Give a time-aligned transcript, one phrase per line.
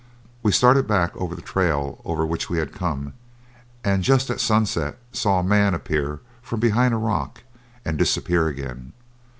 [0.41, 3.13] We started back over the trail over which we had come,
[3.83, 7.43] and just at sunset saw a man appear from behind a rock
[7.85, 8.93] and disappear again.